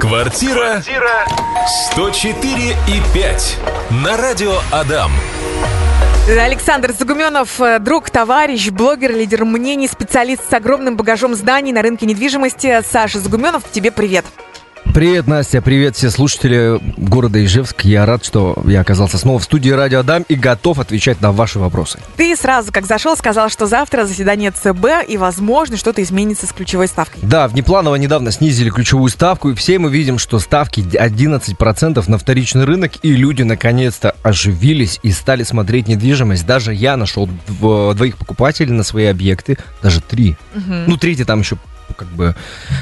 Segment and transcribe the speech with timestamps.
[0.00, 0.80] Квартира
[1.90, 2.36] 104
[2.86, 3.58] и 5
[3.90, 5.10] на радио Адам.
[6.28, 12.06] Александр Загуменов, э, друг, товарищ, блогер, лидер мнений, специалист с огромным багажом знаний на рынке
[12.06, 12.80] недвижимости.
[12.88, 14.24] Саша Загуменов, тебе привет.
[14.98, 17.84] Привет, Настя, привет все слушатели города Ижевск.
[17.84, 21.60] Я рад, что я оказался снова в студии Радио Адам и готов отвечать на ваши
[21.60, 22.00] вопросы.
[22.16, 26.88] Ты сразу, как зашел, сказал, что завтра заседание ЦБ и, возможно, что-то изменится с ключевой
[26.88, 27.20] ставкой.
[27.22, 32.64] Да, внепланово недавно снизили ключевую ставку, и все мы видим, что ставки 11% на вторичный
[32.64, 36.44] рынок, и люди наконец-то оживились и стали смотреть недвижимость.
[36.44, 40.36] Даже я нашел двоих покупателей на свои объекты, даже три.
[40.56, 40.74] Угу.
[40.88, 41.56] Ну, третий там еще
[41.96, 42.34] как бы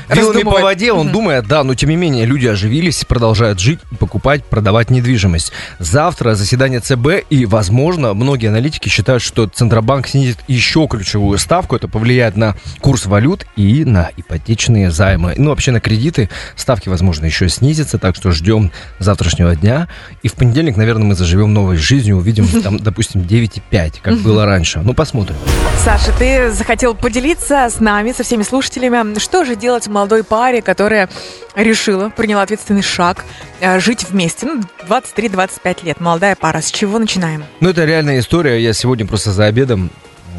[0.08, 4.44] вилами по воде, он думает, да, но тем не менее люди оживились, продолжают жить, покупать,
[4.44, 5.52] продавать недвижимость.
[5.78, 11.88] Завтра заседание ЦБ, и, возможно, многие аналитики считают, что Центробанк снизит еще ключевую ставку, это
[11.88, 15.34] повлияет на курс валют и на ипотечные займы.
[15.36, 19.88] Ну, вообще на кредиты ставки, возможно, еще снизятся, так что ждем завтрашнего дня.
[20.22, 24.80] И в понедельник, наверное, мы заживем новой жизнью, увидим там, допустим, 9,5, как было раньше.
[24.80, 25.36] Ну, посмотрим.
[25.84, 30.62] Саша, ты захотел поделиться с нами, со всеми слушателями, время, что же делать молодой паре,
[30.62, 31.08] которая
[31.54, 33.24] решила, приняла ответственный шаг,
[33.60, 34.46] э, жить вместе?
[34.46, 36.60] Ну, 23-25 лет, молодая пара.
[36.60, 37.44] С чего начинаем?
[37.60, 38.62] Ну, это реальная история.
[38.62, 39.90] Я сегодня просто за обедом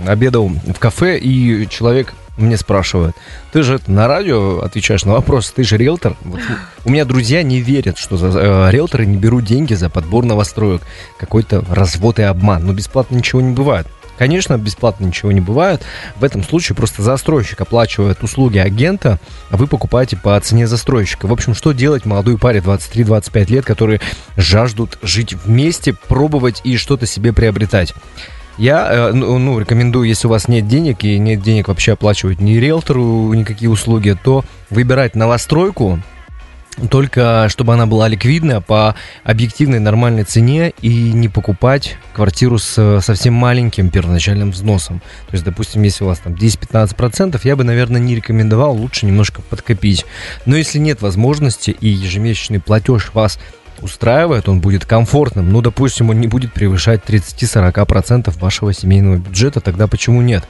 [0.06, 3.16] обедал в кафе, и человек мне спрашивает,
[3.52, 6.16] ты же на радио отвечаешь на вопрос, ты же риэлтор?
[6.22, 6.40] Вот,
[6.86, 10.82] у меня друзья не верят, что за, э, риэлторы не берут деньги за подбор новостроек.
[11.18, 12.66] Какой-то развод и обман.
[12.66, 13.88] Но бесплатно ничего не бывает.
[14.18, 15.84] Конечно, бесплатно ничего не бывает.
[16.16, 21.28] В этом случае просто застройщик оплачивает услуги агента, а вы покупаете по цене застройщика.
[21.28, 24.02] В общем, что делать молодой паре 23-25 лет, которые
[24.36, 27.94] жаждут жить вместе, пробовать и что-то себе приобретать?
[28.58, 32.42] Я э, ну, ну, рекомендую, если у вас нет денег и нет денег вообще оплачивать
[32.42, 36.00] ни риэлтору никакие услуги, то выбирать новостройку,
[36.89, 43.33] только чтобы она была ликвидная по объективной нормальной цене и не покупать квартиру с совсем
[43.33, 44.99] маленьким первоначальным взносом.
[45.27, 49.42] То есть, допустим, если у вас там 10-15%, я бы, наверное, не рекомендовал, лучше немножко
[49.42, 50.05] подкопить.
[50.45, 53.39] Но если нет возможности и ежемесячный платеж вас
[53.82, 59.87] устраивает, он будет комфортным, ну, допустим, он не будет превышать 30-40% вашего семейного бюджета, тогда
[59.87, 60.43] почему нет?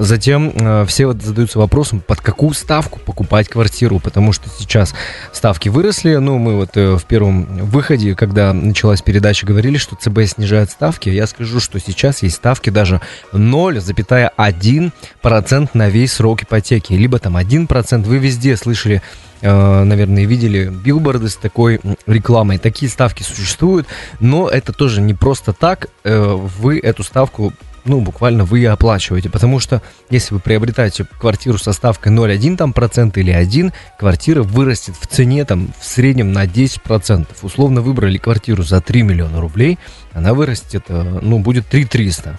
[0.00, 4.94] Затем э, все вот задаются вопросом, под какую ставку покупать квартиру, потому что сейчас
[5.30, 6.14] ставки выросли.
[6.14, 11.10] Ну, мы вот э, в первом выходе, когда началась передача, говорили, что ЦБ снижает ставки.
[11.10, 13.02] Я скажу, что сейчас есть ставки даже
[13.34, 18.02] 0,1% на весь срок ипотеки, либо там 1%.
[18.02, 19.02] Вы везде слышали
[19.42, 22.56] э, наверное, видели билборды с такой рекламой.
[22.56, 23.86] Такие ставки существуют,
[24.18, 25.88] но это тоже не просто так.
[26.04, 27.52] Э, вы эту ставку
[27.84, 29.30] ну, буквально вы оплачиваете.
[29.30, 34.94] Потому что если вы приобретаете квартиру со ставкой 0,1 там, процент или 1, квартира вырастет
[35.00, 37.42] в цене там в среднем на 10 процентов.
[37.42, 39.78] Условно выбрали квартиру за 3 миллиона рублей,
[40.12, 42.38] она вырастет, э, ну, будет 3 300.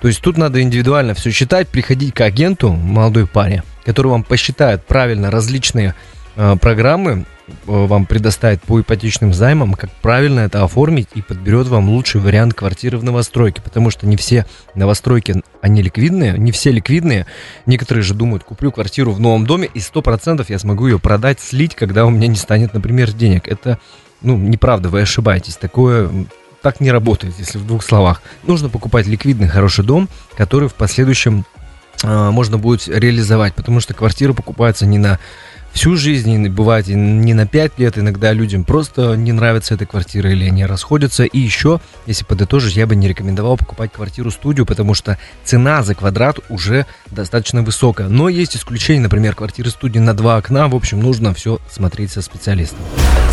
[0.00, 4.84] То есть тут надо индивидуально все считать, приходить к агенту, молодой паре, который вам посчитает
[4.84, 5.94] правильно различные
[6.34, 7.24] э, программы,
[7.66, 12.98] вам предоставит по ипотечным займам, как правильно это оформить и подберет вам лучший вариант квартиры
[12.98, 17.26] в новостройке, потому что не все новостройки, они ликвидные, не все ликвидные.
[17.66, 21.74] Некоторые же думают, куплю квартиру в новом доме и 100% я смогу ее продать, слить,
[21.74, 23.48] когда у меня не станет, например, денег.
[23.48, 23.78] Это,
[24.20, 25.56] ну, неправда, вы ошибаетесь.
[25.56, 26.10] Такое
[26.62, 28.22] так не работает, если в двух словах.
[28.44, 31.44] Нужно покупать ликвидный хороший дом, который в последующем
[32.02, 35.18] э, можно будет реализовать, потому что квартира покупается не на
[35.72, 40.30] всю жизнь, бывает и не на 5 лет, иногда людям просто не нравится эта квартира
[40.30, 41.24] или они расходятся.
[41.24, 46.38] И еще, если подытожить, я бы не рекомендовал покупать квартиру-студию, потому что цена за квадрат
[46.48, 48.08] уже достаточно высокая.
[48.08, 50.68] Но есть исключения, например, квартиры-студии на два окна.
[50.68, 52.80] В общем, нужно все смотреть со специалистом.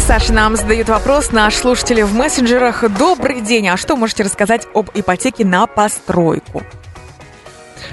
[0.07, 2.83] Саша нам задает вопрос, наш слушатель в мессенджерах.
[2.97, 6.63] Добрый день, а что можете рассказать об ипотеке на постройку?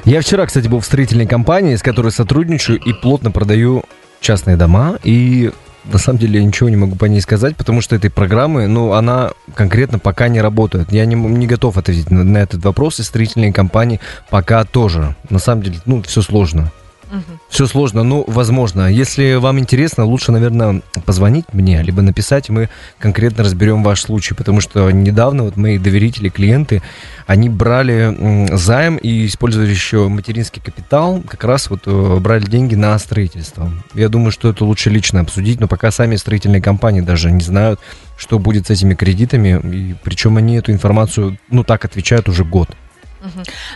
[0.05, 3.85] Я вчера, кстати, был в строительной компании, с которой сотрудничаю и плотно продаю
[4.21, 5.53] частные дома, и
[5.85, 8.93] на самом деле я ничего не могу по ней сказать, потому что этой программы, ну,
[8.93, 10.93] она конкретно пока не работает.
[10.93, 14.01] Я не, не готов ответить на, на этот вопрос, и строительные компании
[14.31, 15.15] пока тоже.
[15.31, 16.73] На самом деле, ну, все сложно.
[17.11, 17.39] Угу.
[17.49, 18.91] Все сложно, ну, возможно.
[18.91, 22.69] Если вам интересно, лучше, наверное, позвонить мне, либо написать, мы
[22.99, 26.83] конкретно разберем ваш случай, потому что недавно вот мои доверители, клиенты,
[27.27, 32.99] они брали займ и использовали еще материнский капитал, как раз вот э, брали деньги на
[32.99, 33.71] строительство.
[33.95, 37.81] Я думаю, что это лучше лично обсудить, но пока сами строительные компании даже не знают,
[38.17, 42.71] что будет с этими кредитами, и причем они эту информацию, ну, так отвечают уже год.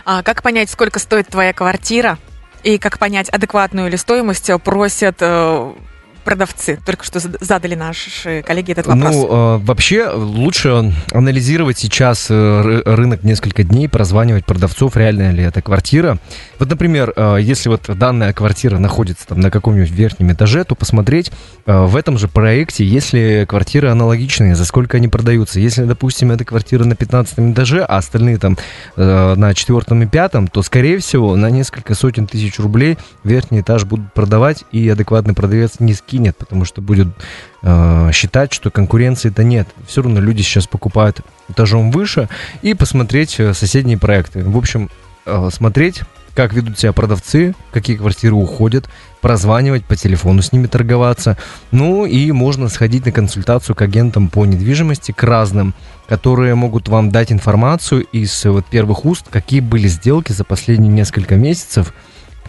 [0.05, 2.17] А как понять, сколько стоит твоя квартира?
[2.63, 5.73] И как понять, адекватную ли стоимость просят э,
[6.23, 6.79] продавцы?
[6.85, 9.13] Только что задали наши коллеги этот вопрос.
[9.13, 15.61] Ну, э, вообще лучше анализировать сейчас э, рынок несколько дней, прозванивать продавцов, реальная ли это
[15.61, 16.17] квартира.
[16.59, 21.31] Вот, например, э, если вот данная квартира находится там на каком-нибудь верхнем этаже, то посмотреть
[21.65, 25.59] э, в этом же проекте, если квартиры аналогичные, за сколько они продаются.
[25.59, 28.57] Если, допустим, эта квартира на 15 этаже, а остальные там
[28.95, 34.13] на четвертом и пятом, то, скорее всего, на несколько сотен тысяч рублей верхний этаж будут
[34.13, 37.07] продавать, и адекватный продавец не скинет, потому что будет
[37.61, 39.67] э, считать, что конкуренции-то нет.
[39.87, 42.29] Все равно люди сейчас покупают этажом выше
[42.61, 44.43] и посмотреть э, соседние проекты.
[44.43, 44.89] В общем,
[45.25, 46.01] э, смотреть
[46.33, 48.89] как ведут себя продавцы, какие квартиры уходят,
[49.21, 51.37] прозванивать по телефону с ними торговаться.
[51.71, 55.73] Ну и можно сходить на консультацию к агентам по недвижимости, к разным,
[56.07, 61.35] которые могут вам дать информацию из вот, первых уст, какие были сделки за последние несколько
[61.35, 61.93] месяцев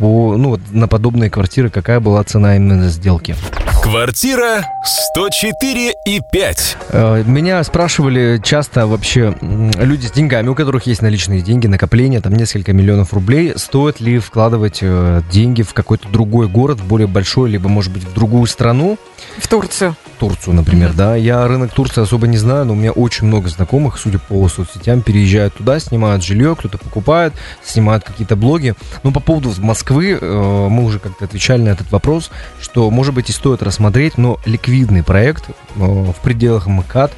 [0.02, 3.37] по, ну, на подобные квартиры, какая была цена именно сделки.
[3.84, 6.76] Квартира 104 и 5.
[6.88, 12.34] Э, меня спрашивали часто вообще люди с деньгами, у которых есть наличные деньги, накопления, там
[12.34, 17.50] несколько миллионов рублей, стоит ли вкладывать э, деньги в какой-то другой город, в более большой,
[17.50, 18.99] либо, может быть, в другую страну.
[19.38, 19.94] В Турцию.
[20.19, 20.97] Турцию, например, mm-hmm.
[20.97, 21.17] да.
[21.17, 25.03] Я рынок Турции особо не знаю, но у меня очень много знакомых, судя по соцсетям,
[25.03, 27.32] переезжают туда, снимают жилье, кто-то покупает,
[27.62, 28.75] снимают какие-то блоги.
[29.03, 32.31] Но по поводу Москвы э, мы уже как-то отвечали на этот вопрос,
[32.61, 37.12] что, может быть, и стоит рассмотреть, но ликвидный проект э, в пределах МКАД,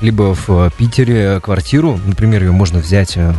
[0.00, 3.32] либо в э, Питере квартиру, например, ее можно взять э,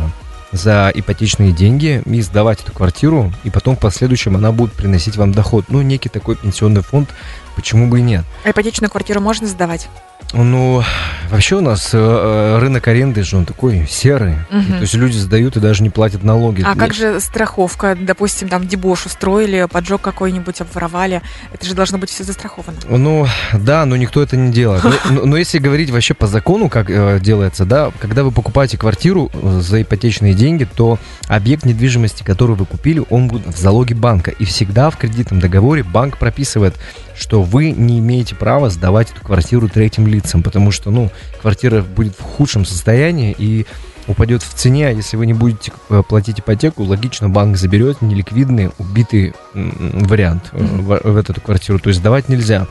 [0.52, 5.32] за ипотечные деньги и сдавать эту квартиру, и потом в последующем она будет приносить вам
[5.32, 5.66] доход.
[5.68, 7.10] Ну, некий такой пенсионный фонд,
[7.56, 8.24] почему бы и нет.
[8.44, 9.88] А ипотечную квартиру можно сдавать?
[10.32, 10.82] Ну,
[11.30, 14.34] вообще у нас э, э, рынок аренды же он такой серый.
[14.50, 14.72] Угу.
[14.72, 16.62] То есть люди сдают и даже не платят налоги.
[16.64, 17.96] А как же страховка?
[18.00, 21.22] Допустим, там дебош устроили, поджог какой-нибудь обворовали.
[21.52, 22.78] Это же должно быть все застраховано.
[22.88, 24.82] Ну, да, но никто это не делает.
[24.84, 28.78] Но, но, но если говорить вообще по закону, как э, делается, да, когда вы покупаете
[28.78, 30.98] квартиру э, за ипотечные деньги, то
[31.28, 34.30] объект недвижимости, который вы купили, он будет в залоге банка.
[34.30, 36.74] И всегда в кредитном договоре банк прописывает,
[37.14, 41.10] что вы не имеете права сдавать эту квартиру третьим лицам, потому что, ну,
[41.40, 43.66] квартира будет в худшем состоянии и
[44.06, 48.70] упадет в цене, а если вы не будете э, платить ипотеку, логично банк заберет неликвидный,
[48.78, 50.80] убитый вариант mm-hmm.
[50.82, 52.66] в, в эту квартиру, то есть сдавать нельзя.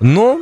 [0.00, 0.40] Но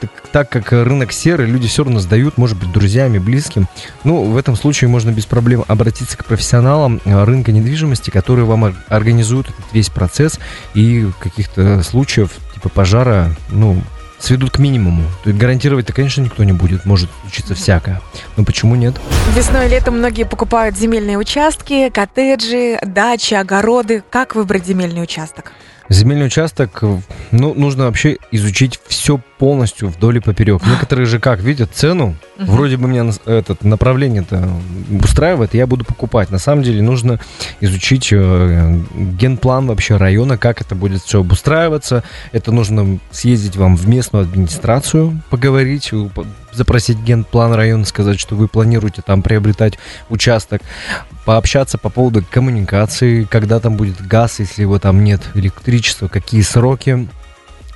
[0.00, 3.66] так, так как рынок серый, люди все равно сдают, может быть, друзьями, близким.
[4.04, 8.74] Ну, в этом случае можно без проблем обратиться к профессионалам э, рынка недвижимости, которые вам
[8.88, 10.38] организуют весь процесс
[10.74, 13.82] и каких-то случаев типа пожара, ну,
[14.18, 15.02] сведут к минимуму.
[15.22, 16.84] То есть гарантировать-то, конечно, никто не будет.
[16.84, 18.00] Может случиться всякое.
[18.36, 18.94] Но почему нет?
[19.34, 24.02] Весной и летом многие покупают земельные участки, коттеджи, дачи, огороды.
[24.10, 25.52] Как выбрать земельный участок?
[25.90, 26.82] Земельный участок,
[27.30, 30.60] ну, нужно вообще изучить все полностью вдоль и поперек.
[30.66, 34.50] Некоторые же как видят цену, вроде бы меня этот направление-то
[35.02, 36.30] устраивает, я буду покупать.
[36.30, 37.20] На самом деле нужно
[37.60, 42.04] изучить э, генплан вообще района, как это будет все обустраиваться.
[42.32, 45.92] Это нужно съездить вам в местную администрацию, поговорить,
[46.52, 49.78] запросить генплан района, сказать, что вы планируете там приобретать
[50.08, 50.62] участок,
[51.24, 57.08] пообщаться по поводу коммуникации, когда там будет газ, если его там нет, электричество, какие сроки,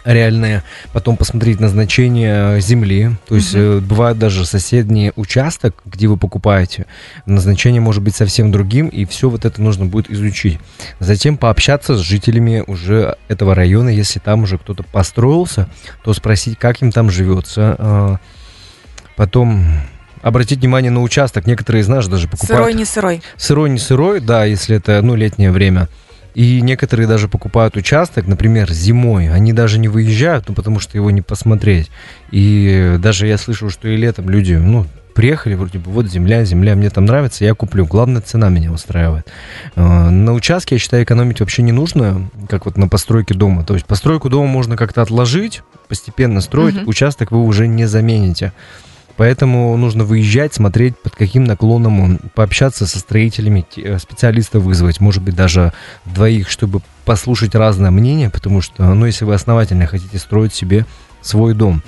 [0.05, 0.63] реальные,
[0.93, 3.81] потом посмотреть назначение земли, то есть uh-huh.
[3.81, 6.87] бывает даже соседний участок, где вы покупаете,
[7.27, 10.59] назначение может быть совсем другим, и все вот это нужно будет изучить.
[10.99, 15.69] Затем пообщаться с жителями уже этого района, если там уже кто-то построился,
[16.05, 18.17] то спросить, как им там живется, а,
[19.17, 19.65] Потом
[20.23, 21.47] обратить внимание на участок.
[21.47, 22.65] Некоторые из нас даже покупают...
[22.65, 23.23] Сырой, не сырой.
[23.37, 25.89] Сырой, не сырой, да, если это, ну, летнее время.
[26.35, 29.31] И некоторые даже покупают участок, например, зимой.
[29.31, 31.91] Они даже не выезжают, ну, потому что его не посмотреть.
[32.31, 36.75] И даже я слышал, что и летом люди, ну, приехали, вроде бы, вот земля, земля,
[36.75, 37.87] мне там нравится, я куплю.
[37.87, 39.27] Главное, цена меня устраивает.
[39.77, 43.65] А, на участке, я считаю, экономить вообще не нужно, как вот на постройке дома.
[43.65, 46.91] То есть постройку дома можно как-то отложить, постепенно строить, угу.
[46.91, 48.53] участок вы уже не замените.
[49.17, 55.23] Поэтому нужно выезжать, смотреть, под каким наклоном он, пообщаться со строителями, э, специалистов вызвать, может
[55.23, 55.73] быть, даже
[56.05, 60.87] двоих, чтобы послушать разное мнение, потому что, ну, если вы основательно хотите строить себе
[61.21, 61.83] свой дом.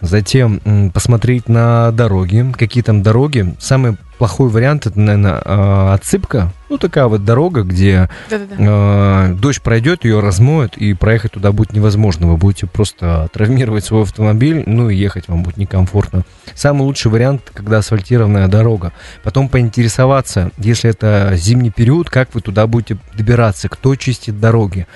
[0.00, 3.54] Затем посмотреть на дороги, какие там дороги.
[3.58, 6.52] Самый плохой вариант это, наверное, а, отсыпка.
[6.68, 12.26] Ну, такая вот дорога, где э, дождь пройдет, ее размоют, и проехать туда будет невозможно.
[12.26, 16.24] Вы будете просто травмировать свой автомобиль, ну и ехать вам будет некомфортно.
[16.54, 18.92] Самый лучший вариант, когда асфальтированная дорога.
[19.22, 24.86] Потом поинтересоваться, если это зимний период, как вы туда будете добираться, кто чистит дороги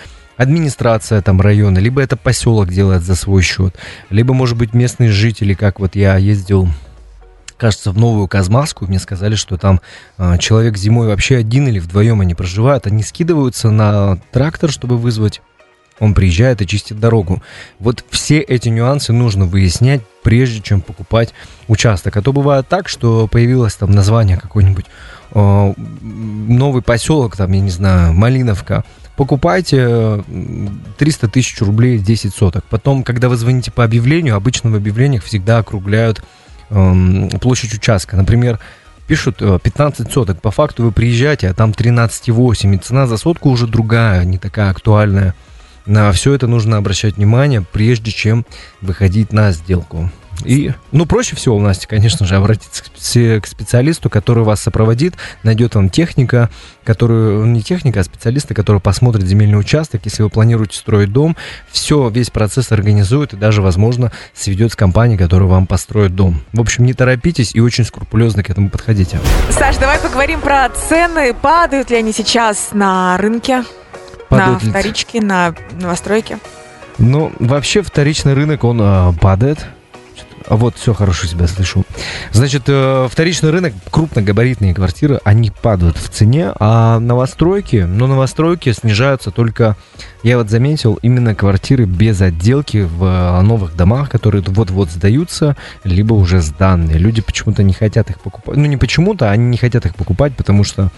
[0.42, 3.76] администрация там района, либо это поселок делает за свой счет,
[4.10, 6.68] либо, может быть, местные жители, как вот я ездил
[7.58, 8.86] кажется, в Новую Казмаску.
[8.86, 9.80] Мне сказали, что там
[10.18, 12.88] э, человек зимой вообще один или вдвоем они проживают.
[12.88, 15.42] Они скидываются на трактор, чтобы вызвать.
[16.00, 17.40] Он приезжает и чистит дорогу.
[17.78, 21.34] Вот все эти нюансы нужно выяснять, прежде чем покупать
[21.68, 22.16] участок.
[22.16, 24.86] А то бывает так, что появилось там название какой-нибудь
[25.30, 28.82] э, новый поселок, там, я не знаю, Малиновка
[29.22, 30.24] покупайте
[30.98, 32.64] 300 тысяч рублей 10 соток.
[32.68, 36.24] Потом, когда вы звоните по объявлению, обычно в объявлениях всегда округляют
[36.70, 38.16] эм, площадь участка.
[38.16, 38.58] Например,
[39.06, 40.42] пишут 15 э, соток.
[40.42, 42.74] По факту вы приезжаете, а там 13,8.
[42.74, 45.36] И цена за сотку уже другая, не такая актуальная.
[45.86, 48.44] На все это нужно обращать внимание, прежде чем
[48.80, 50.10] выходить на сделку.
[50.44, 52.84] И, ну, проще всего у Насти, конечно же, обратиться
[53.40, 56.50] к специалисту, который вас сопроводит, найдет вам техника,
[56.84, 61.36] которую, не техника, а специалиста, который посмотрит земельный участок, если вы планируете строить дом,
[61.70, 66.40] все, весь процесс организует и даже, возможно, сведет с компанией, которая вам построит дом.
[66.52, 69.20] В общем, не торопитесь и очень скрупулезно к этому подходите.
[69.50, 71.34] Саш, давай поговорим про цены.
[71.34, 73.64] Падают ли они сейчас на рынке?
[74.28, 76.38] Падают на вторичке, на новостройке?
[76.98, 79.66] Ну, вообще вторичный рынок, он э, падает.
[80.52, 81.82] А вот, все, хорошо себя слышу.
[82.30, 89.30] Значит, э, вторичный рынок, крупногабаритные квартиры, они падают в цене, а новостройки, ну, новостройки снижаются
[89.30, 89.78] только,
[90.22, 96.12] я вот заметил, именно квартиры без отделки в э, новых домах, которые вот-вот сдаются, либо
[96.12, 96.98] уже сданные.
[96.98, 98.54] Люди почему-то не хотят их покупать.
[98.54, 100.90] Ну, не почему-то, они не хотят их покупать, потому что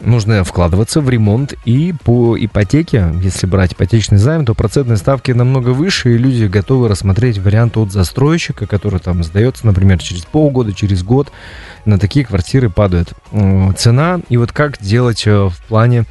[0.00, 5.70] нужно вкладываться в ремонт и по ипотеке, если брать ипотечный займ, то процентные ставки намного
[5.70, 11.02] выше, и люди готовы рассмотреть вариант от застройщика, который там сдается, например, через полгода, через
[11.02, 11.32] год.
[11.84, 13.12] На такие квартиры падает
[13.76, 14.20] цена.
[14.28, 16.04] И вот как делать э, в плане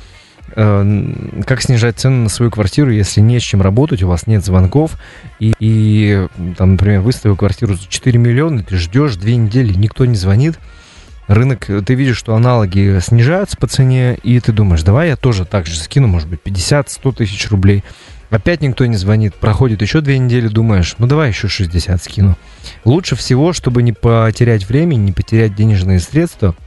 [0.55, 1.13] э,
[1.45, 4.93] как снижать цену на свою квартиру, если не с чем работать, у вас нет звонков,
[5.39, 10.15] и, и там, например, выставил квартиру за 4 миллиона, ты ждешь две недели, никто не
[10.15, 10.57] звонит,
[11.27, 15.65] рынок, ты видишь, что аналоги снижаются по цене, и ты думаешь, давай я тоже так
[15.65, 17.83] же скину, может быть, 50-100 тысяч рублей.
[18.29, 22.37] Опять никто не звонит, проходит еще две недели, думаешь, ну давай еще 60 скину.
[22.83, 26.55] Лучше всего, чтобы не потерять время, не потерять денежные средства–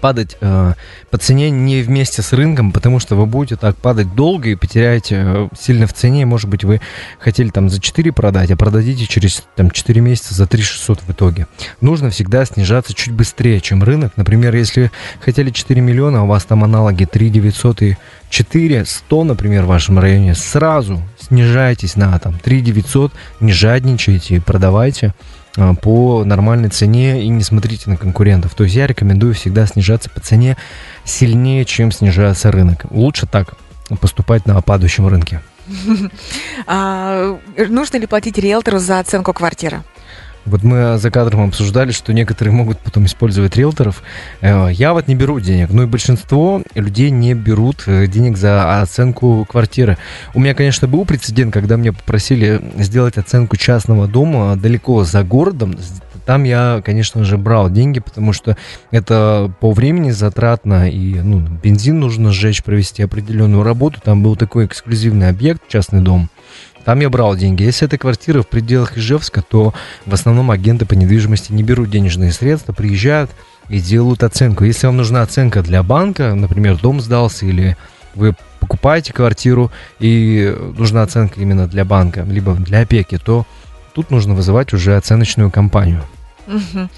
[0.00, 0.74] падать э,
[1.10, 5.22] по цене не вместе с рынком, потому что вы будете так падать долго и потеряете
[5.24, 6.26] э, сильно в цене.
[6.26, 6.80] Может быть, вы
[7.18, 11.10] хотели там за 4 продать, а продадите через там, 4 месяца за 3 600 в
[11.10, 11.46] итоге.
[11.80, 14.12] Нужно всегда снижаться чуть быстрее, чем рынок.
[14.16, 14.90] Например, если
[15.20, 17.96] хотели 4 миллиона, а у вас там аналоги 3 900 и
[18.30, 24.40] 4 100, например, в вашем районе, сразу снижайтесь на там 3 900, не жадничайте и
[24.40, 25.14] продавайте.
[25.56, 28.54] А, по нормальной цене и не смотрите на конкурентов.
[28.54, 30.56] То есть я рекомендую всегда снижаться по цене
[31.04, 32.86] сильнее, чем снижается рынок.
[32.90, 33.54] Лучше так
[34.00, 35.40] поступать на падающем рынке.
[36.66, 39.82] А, нужно ли платить риэлтору за оценку квартиры?
[40.46, 44.02] Вот мы за кадром обсуждали, что некоторые могут потом использовать риэлторов.
[44.40, 48.80] Э, я вот не беру денег, но и большинство людей не берут э, денег за
[48.80, 49.98] оценку квартиры.
[50.34, 55.76] У меня, конечно, был прецедент, когда мне попросили сделать оценку частного дома далеко за городом.
[56.24, 58.56] Там я, конечно же, брал деньги, потому что
[58.90, 64.00] это по времени затратно, и ну, бензин нужно сжечь, провести определенную работу.
[64.02, 66.30] Там был такой эксклюзивный объект, частный дом.
[66.84, 67.62] Там я брал деньги.
[67.62, 69.74] Если это квартира в пределах Ижевска, то
[70.06, 73.30] в основном агенты по недвижимости не берут денежные средства, приезжают
[73.68, 74.64] и делают оценку.
[74.64, 77.76] Если вам нужна оценка для банка, например, дом сдался или
[78.14, 83.46] вы покупаете квартиру и нужна оценка именно для банка, либо для опеки, то
[83.94, 86.02] тут нужно вызывать уже оценочную компанию.
[86.46, 86.88] Угу.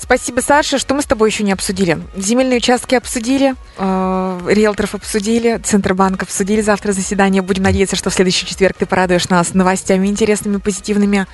[0.00, 0.78] Спасибо, Саша.
[0.78, 1.98] Что мы с тобой еще не обсудили?
[2.16, 6.60] Земельные участки обсудили, э, риэлторов обсудили, Центробанк обсудили.
[6.60, 7.42] Завтра заседание.
[7.42, 11.26] Будем надеяться, что в следующий четверг ты порадуешь нас новостями интересными, позитивными.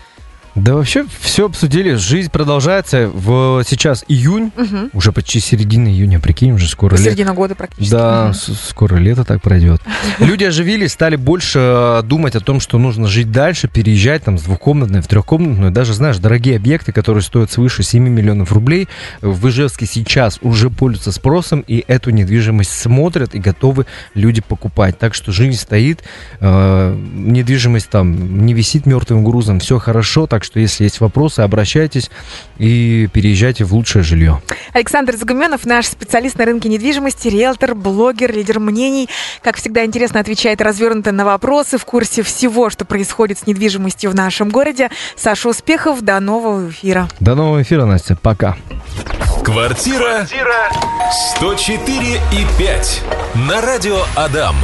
[0.54, 1.94] Да вообще все обсудили.
[1.94, 3.08] Жизнь продолжается.
[3.08, 4.90] В сейчас июнь, угу.
[4.92, 7.36] уже почти середина июня, прикинь, уже скоро Середина лет.
[7.36, 7.90] года практически.
[7.90, 8.54] Да, угу.
[8.68, 9.80] скоро лето так пройдет.
[10.20, 14.42] Люди оживились, стали больше э, думать о том, что нужно жить дальше, переезжать там с
[14.42, 15.72] двухкомнатной в трехкомнатную.
[15.72, 18.88] Даже, знаешь, дорогие объекты, которые стоят свыше 7 миллионов рублей,
[19.20, 24.98] в Ижевске сейчас уже пользуются спросом, и эту недвижимость смотрят и готовы люди покупать.
[24.98, 26.04] Так что жизнь стоит,
[26.38, 32.10] э, недвижимость там не висит мертвым грузом, все хорошо, так что если есть вопросы, обращайтесь
[32.58, 34.40] и переезжайте в лучшее жилье.
[34.72, 39.08] Александр Загуменов, наш специалист на рынке недвижимости, риэлтор, блогер, лидер мнений.
[39.42, 44.14] Как всегда, интересно отвечает развернуто на вопросы, в курсе всего, что происходит с недвижимостью в
[44.14, 44.90] нашем городе.
[45.16, 47.08] Саша Успехов, до нового эфира.
[47.20, 48.16] До нового эфира, Настя.
[48.16, 48.56] Пока.
[49.42, 50.26] Квартира
[51.36, 53.02] 104 и 5
[53.48, 54.56] на радио Адам.